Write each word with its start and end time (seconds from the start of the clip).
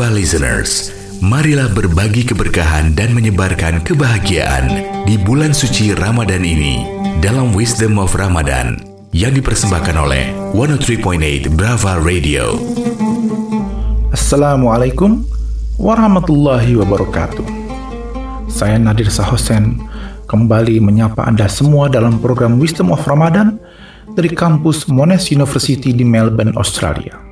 Brava 0.00 0.16
listeners, 0.16 0.96
marilah 1.20 1.68
berbagi 1.76 2.24
keberkahan 2.24 2.96
dan 2.96 3.12
menyebarkan 3.12 3.84
kebahagiaan 3.84 4.64
di 5.04 5.20
bulan 5.20 5.52
suci 5.52 5.92
Ramadan 5.92 6.40
ini 6.40 6.88
dalam 7.20 7.52
Wisdom 7.52 8.00
of 8.00 8.16
Ramadan 8.16 8.80
yang 9.12 9.36
dipersembahkan 9.36 9.92
oleh 10.00 10.32
103.8 10.56 11.52
Brava 11.52 12.00
Radio. 12.00 12.56
Assalamualaikum 14.08 15.20
warahmatullahi 15.76 16.80
wabarakatuh. 16.80 17.44
Saya 18.48 18.80
Nadir 18.80 19.12
Sahosen 19.12 19.84
kembali 20.32 20.80
menyapa 20.80 21.28
Anda 21.28 21.44
semua 21.44 21.92
dalam 21.92 22.24
program 22.24 22.56
Wisdom 22.56 22.88
of 22.88 23.04
Ramadan 23.04 23.60
dari 24.16 24.32
kampus 24.32 24.88
Monash 24.88 25.28
University 25.28 25.92
di 25.92 26.08
Melbourne, 26.08 26.56
Australia. 26.56 27.29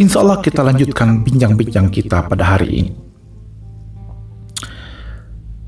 Insya 0.00 0.24
Allah 0.24 0.40
kita 0.40 0.64
lanjutkan 0.64 1.20
bincang-bincang 1.20 1.92
kita 1.92 2.24
pada 2.24 2.56
hari 2.56 2.68
ini. 2.80 2.92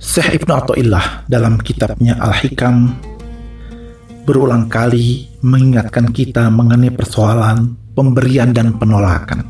Syekh 0.00 0.40
Ibnu 0.40 0.52
Atta'illah 0.52 1.28
dalam 1.28 1.60
kitabnya 1.60 2.16
Al-Hikam 2.16 2.96
berulang 4.24 4.72
kali 4.72 5.28
mengingatkan 5.44 6.08
kita 6.08 6.48
mengenai 6.48 6.88
persoalan 6.96 7.76
pemberian 7.92 8.56
dan 8.56 8.80
penolakan. 8.80 9.44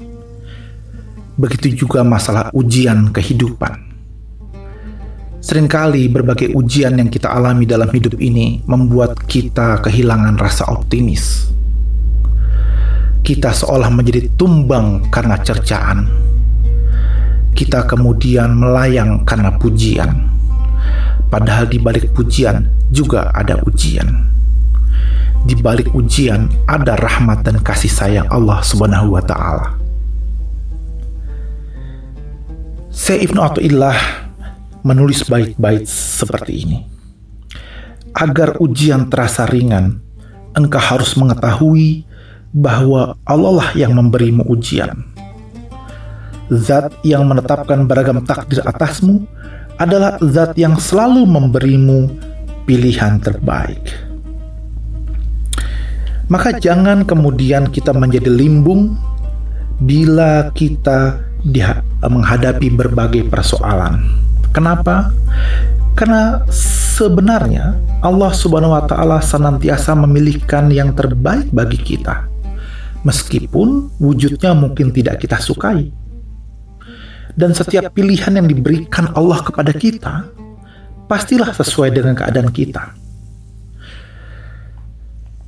Begitu 1.38 1.86
juga 1.86 2.02
masalah 2.02 2.50
ujian 2.50 3.14
kehidupan. 3.14 3.78
Seringkali 5.38 6.10
berbagai 6.10 6.50
ujian 6.50 6.98
yang 6.98 7.12
kita 7.12 7.30
alami 7.30 7.62
dalam 7.62 7.90
hidup 7.94 8.18
ini 8.18 8.64
membuat 8.66 9.22
kita 9.30 9.78
kehilangan 9.86 10.34
rasa 10.34 10.66
optimis 10.66 11.54
kita 13.24 13.56
seolah 13.56 13.88
menjadi 13.88 14.28
tumbang 14.36 15.08
karena 15.08 15.40
cercaan. 15.40 16.12
Kita 17.56 17.88
kemudian 17.88 18.52
melayang 18.52 19.24
karena 19.24 19.56
pujian. 19.56 20.28
Padahal 21.32 21.64
di 21.64 21.80
balik 21.80 22.12
pujian 22.12 22.68
juga 22.92 23.32
ada 23.32 23.56
ujian. 23.64 24.28
Di 25.48 25.56
balik 25.56 25.96
ujian 25.96 26.52
ada 26.68 27.00
rahmat 27.00 27.48
dan 27.48 27.64
kasih 27.64 27.88
sayang 27.88 28.28
Allah 28.28 28.60
Subhanahu 28.60 29.16
wa 29.16 29.24
taala. 29.24 29.80
Ibnu 32.94 33.40
Athaillah 33.40 33.96
menulis 34.84 35.24
bait-bait 35.24 35.88
seperti 35.88 36.52
ini. 36.68 36.78
Agar 38.14 38.60
ujian 38.60 39.08
terasa 39.08 39.48
ringan, 39.48 39.98
engkau 40.54 40.78
harus 40.78 41.16
mengetahui 41.16 42.04
bahwa 42.54 43.18
Allah 43.26 43.52
lah 43.58 43.70
yang 43.74 43.98
memberimu 43.98 44.46
ujian. 44.46 44.94
Zat 46.54 46.94
yang 47.02 47.26
menetapkan 47.26 47.82
beragam 47.90 48.22
takdir 48.22 48.62
atasmu 48.62 49.26
adalah 49.82 50.22
zat 50.22 50.54
yang 50.54 50.78
selalu 50.78 51.26
memberimu 51.26 52.14
pilihan 52.62 53.18
terbaik. 53.18 53.82
Maka 56.30 56.56
jangan 56.56 57.02
kemudian 57.02 57.68
kita 57.74 57.90
menjadi 57.90 58.30
limbung 58.30 58.94
bila 59.82 60.48
kita 60.54 61.20
menghadapi 62.06 62.70
berbagai 62.72 63.28
persoalan. 63.28 64.00
Kenapa? 64.54 65.10
Karena 65.98 66.46
sebenarnya 66.94 67.76
Allah 68.00 68.30
Subhanahu 68.30 68.72
wa 68.72 68.84
taala 68.86 69.18
senantiasa 69.18 69.92
memilihkan 69.98 70.70
yang 70.70 70.94
terbaik 70.94 71.50
bagi 71.50 71.76
kita 71.76 72.33
meskipun 73.04 73.94
wujudnya 74.00 74.56
mungkin 74.56 74.90
tidak 74.90 75.22
kita 75.22 75.38
sukai. 75.38 75.92
Dan 77.34 77.50
setiap 77.52 77.92
pilihan 77.92 78.38
yang 78.38 78.46
diberikan 78.46 79.10
Allah 79.12 79.42
kepada 79.42 79.74
kita, 79.74 80.30
pastilah 81.06 81.50
sesuai 81.50 81.90
dengan 81.92 82.14
keadaan 82.14 82.50
kita. 82.50 82.94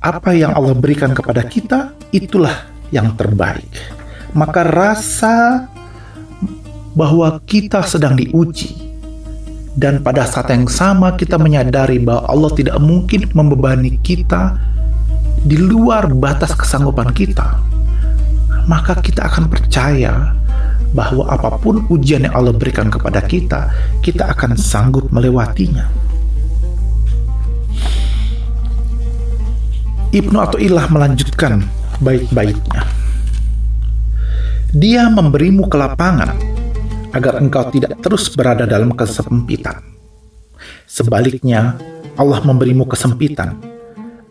Apa 0.03 0.31
yang 0.35 0.53
Allah 0.53 0.75
berikan 0.77 1.15
kepada 1.15 1.41
kita, 1.47 1.95
itulah 2.11 2.67
yang 2.93 3.15
terbaik. 3.17 3.71
Maka 4.35 4.61
rasa 4.67 5.67
bahwa 6.93 7.39
kita 7.47 7.81
sedang 7.87 8.19
diuji, 8.19 8.87
dan 9.77 10.01
pada 10.01 10.25
saat 10.25 10.49
yang 10.49 10.65
sama 10.65 11.13
kita 11.15 11.37
menyadari 11.37 12.01
bahwa 12.01 12.25
Allah 12.27 12.51
tidak 12.57 12.77
mungkin 12.81 13.29
membebani 13.31 14.01
kita 14.01 14.57
di 15.43 15.57
luar 15.59 16.09
batas 16.13 16.55
kesanggupan 16.57 17.13
kita, 17.13 17.61
maka 18.65 18.97
kita 18.97 19.27
akan 19.29 19.45
percaya 19.51 20.33
bahwa 20.95 21.27
apa 21.27 21.59
pun 21.59 21.85
ujian 21.91 22.25
yang 22.25 22.33
Allah 22.35 22.55
berikan 22.55 22.87
kepada 22.87 23.21
kita, 23.21 23.69
kita 24.01 24.31
akan 24.33 24.55
sanggup 24.57 25.11
melewatinya. 25.13 25.85
Ibnu 30.15 30.37
Athaillah 30.39 30.87
melanjutkan 30.87 31.67
baik-baiknya. 31.99 32.87
Dia 34.71 35.11
memberimu 35.11 35.67
kelapangan 35.67 36.31
agar 37.11 37.39
engkau 37.39 37.67
tidak 37.71 37.99
terus 37.99 38.31
berada 38.31 38.63
dalam 38.63 38.95
kesempitan. 38.95 39.83
Sebaliknya, 40.87 41.75
Allah 42.15 42.39
memberimu 42.41 42.87
kesempitan 42.87 43.76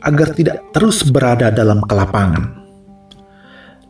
agar 0.02 0.36
tidak 0.36 0.60
terus 0.74 1.06
berada 1.06 1.48
dalam 1.48 1.80
kelapangan. 1.84 2.64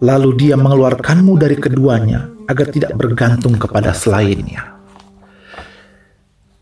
Lalu 0.05 0.31
dia 0.37 0.55
mengeluarkanmu 0.61 1.41
dari 1.41 1.57
keduanya 1.57 2.29
agar 2.47 2.69
tidak 2.69 2.93
bergantung 2.95 3.57
kepada 3.57 3.97
selainnya. 3.97 4.77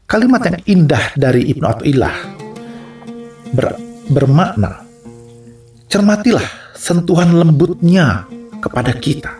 Kalimat 0.06 0.47
yang 0.47 0.59
indah 0.69 1.05
dari 1.19 1.50
Ibnu 1.50 1.66
Athaillah 1.66 2.16
ber, 3.50 3.75
bermakna 4.12 4.87
cermatilah 5.91 6.44
sentuhan 6.78 7.34
lembutnya 7.34 8.28
kepada 8.62 8.94
kita. 8.94 9.32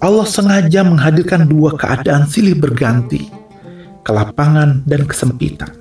Allah 0.00 0.24
sengaja 0.24 0.80
menghadirkan 0.80 1.44
dua 1.44 1.76
keadaan 1.76 2.24
silih 2.24 2.56
berganti, 2.56 3.28
kelapangan 4.00 4.80
dan 4.88 5.04
kesempitan 5.04 5.79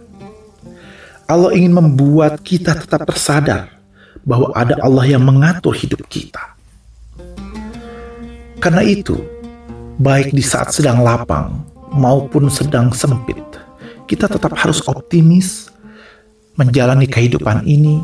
Allah 1.30 1.54
ingin 1.54 1.78
membuat 1.78 2.42
kita 2.42 2.74
tetap 2.74 3.06
tersadar 3.06 3.70
bahwa 4.26 4.50
ada 4.58 4.82
Allah 4.82 5.06
yang 5.06 5.22
mengatur 5.22 5.78
hidup 5.78 6.02
kita. 6.10 6.58
Karena 8.58 8.82
itu, 8.82 9.14
baik 10.02 10.34
di 10.34 10.42
saat 10.42 10.74
sedang 10.74 11.06
lapang 11.06 11.62
maupun 11.94 12.50
sedang 12.50 12.90
sempit, 12.98 13.38
kita 14.10 14.26
tetap 14.26 14.58
harus 14.58 14.82
optimis 14.90 15.70
menjalani 16.58 17.06
kehidupan 17.06 17.62
ini. 17.70 18.02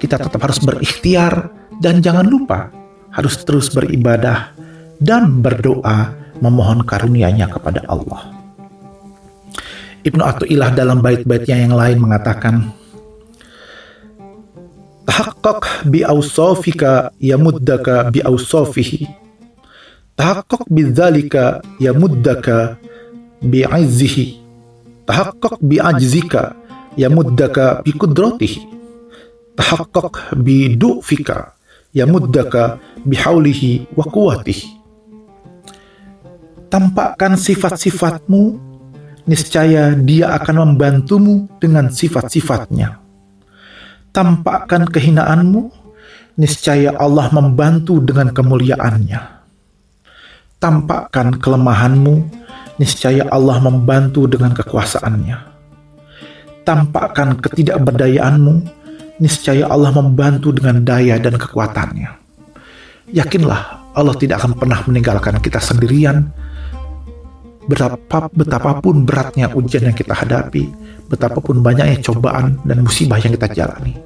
Kita 0.00 0.16
tetap 0.16 0.40
harus 0.40 0.56
berikhtiar 0.64 1.52
dan 1.84 2.00
jangan 2.00 2.24
lupa 2.24 2.72
harus 3.12 3.44
terus 3.44 3.68
beribadah 3.76 4.56
dan 5.04 5.44
berdoa 5.44 6.16
memohon 6.40 6.80
karunia-Nya 6.82 7.46
kepada 7.52 7.84
Allah. 7.92 8.43
Ibnu 10.04 10.20
Athaillah 10.20 10.70
dalam 10.76 11.00
bait-baitnya 11.00 11.64
yang 11.64 11.74
lain 11.74 11.98
mengatakan 11.98 12.70
Tahaqqaq 15.04 15.88
bi 15.88 16.04
awsafika 16.04 17.12
yamuddaka 17.20 18.12
bi 18.12 18.20
awsafihi 18.20 19.08
Tahaqqaq 20.14 20.68
bidzalika 20.68 21.64
yamuddaka 21.80 22.76
bi 23.40 23.64
izzihi 23.64 24.40
Tahaqqaq 25.08 25.60
bi 25.64 25.80
ajzika 25.80 26.56
yamuddaka 27.00 27.80
bi 27.80 27.92
qudratihi 27.96 28.60
Tahaqqaq 29.54 30.36
bi 30.36 30.74
du'fika 30.74 31.54
yamuddaka 31.94 32.82
bi 33.06 33.14
haulihi 33.14 33.86
wa 33.94 34.02
quwwatihi. 34.02 34.66
Tampakkan 36.66 37.38
sifat-sifatmu 37.38 38.73
niscaya 39.24 39.96
dia 39.96 40.32
akan 40.36 40.72
membantumu 40.72 41.48
dengan 41.60 41.88
sifat-sifatnya. 41.88 43.00
Tampakkan 44.14 44.86
kehinaanmu, 44.86 45.72
niscaya 46.38 46.94
Allah 46.94 47.32
membantu 47.34 47.98
dengan 47.98 48.30
kemuliaannya. 48.30 49.20
Tampakkan 50.62 51.42
kelemahanmu, 51.42 52.14
niscaya 52.78 53.26
Allah 53.28 53.58
membantu 53.58 54.30
dengan 54.30 54.54
kekuasaannya. 54.54 55.36
Tampakkan 56.64 57.42
ketidakberdayaanmu, 57.42 58.54
niscaya 59.20 59.68
Allah 59.68 59.92
membantu 59.92 60.54
dengan 60.54 60.80
daya 60.80 61.20
dan 61.20 61.36
kekuatannya. 61.36 62.10
Yakinlah 63.12 63.92
Allah 63.92 64.14
tidak 64.16 64.40
akan 64.40 64.56
pernah 64.56 64.80
meninggalkan 64.88 65.36
kita 65.44 65.60
sendirian, 65.60 66.32
betapa 67.64 68.28
betapapun 68.32 69.08
beratnya 69.08 69.48
ujian 69.52 69.88
yang 69.88 69.96
kita 69.96 70.12
hadapi, 70.12 70.68
betapapun 71.08 71.64
banyaknya 71.64 72.00
cobaan 72.04 72.60
dan 72.64 72.84
musibah 72.84 73.16
yang 73.20 73.32
kita 73.36 73.48
jalani. 73.52 73.96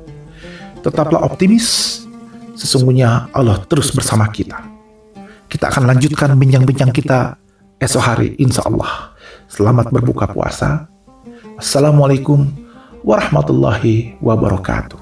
Tetaplah 0.82 1.26
optimis, 1.26 2.00
sesungguhnya 2.54 3.30
Allah 3.34 3.58
terus 3.66 3.90
bersama 3.94 4.30
kita. 4.30 4.78
kita 5.48 5.72
akan 5.72 5.88
lanjutkan 5.88 6.36
bincang-bincang 6.36 6.92
kita 6.92 7.40
esok 7.80 8.02
hari 8.04 8.28
insya 8.36 8.68
Allah. 8.68 9.16
Selamat 9.48 9.88
berbuka 9.88 10.28
puasa. 10.28 10.92
Assalamualaikum 11.56 12.52
warahmatullahi 13.00 14.20
wabarakatuh. 14.20 15.00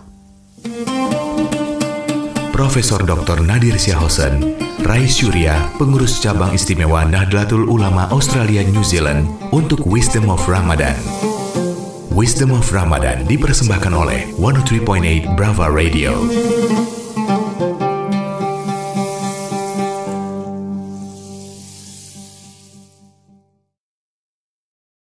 Profesor 2.56 3.05
Dr. 3.05 3.44
Nadir 3.44 3.76
Syahosen, 3.76 4.56
Rai 4.81 5.05
Surya, 5.05 5.69
pengurus 5.76 6.25
cabang 6.25 6.56
istimewa 6.56 7.05
Nahdlatul 7.05 7.69
Ulama 7.69 8.08
Australia 8.08 8.64
New 8.64 8.81
Zealand 8.81 9.29
untuk 9.53 9.85
Wisdom 9.85 10.32
of 10.32 10.41
Ramadan. 10.49 10.97
Wisdom 12.17 12.56
of 12.56 12.64
Ramadan 12.73 13.29
dipersembahkan 13.29 13.93
oleh 13.93 14.32
103.8 14.41 15.37
Brava 15.37 15.69
Radio. 15.69 16.17